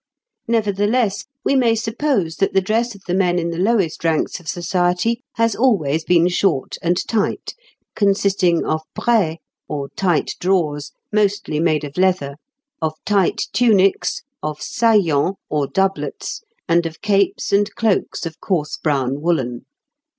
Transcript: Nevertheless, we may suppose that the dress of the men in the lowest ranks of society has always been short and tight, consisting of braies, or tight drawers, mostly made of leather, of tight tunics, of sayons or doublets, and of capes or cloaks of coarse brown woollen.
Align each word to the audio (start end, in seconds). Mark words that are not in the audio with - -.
Nevertheless, 0.47 1.25
we 1.45 1.55
may 1.55 1.75
suppose 1.75 2.37
that 2.37 2.53
the 2.53 2.61
dress 2.61 2.95
of 2.95 3.03
the 3.05 3.13
men 3.13 3.37
in 3.37 3.51
the 3.51 3.59
lowest 3.59 4.03
ranks 4.03 4.39
of 4.39 4.47
society 4.47 5.21
has 5.35 5.55
always 5.55 6.03
been 6.03 6.27
short 6.27 6.75
and 6.81 6.97
tight, 7.07 7.53
consisting 7.95 8.65
of 8.65 8.81
braies, 8.95 9.37
or 9.69 9.89
tight 9.89 10.31
drawers, 10.39 10.91
mostly 11.13 11.59
made 11.59 11.83
of 11.83 11.99
leather, 11.99 12.37
of 12.81 12.95
tight 13.05 13.41
tunics, 13.53 14.23
of 14.41 14.59
sayons 14.59 15.35
or 15.51 15.67
doublets, 15.67 16.41
and 16.67 16.87
of 16.87 17.01
capes 17.01 17.53
or 17.53 17.63
cloaks 17.65 18.25
of 18.25 18.39
coarse 18.41 18.77
brown 18.77 19.21
woollen. 19.21 19.65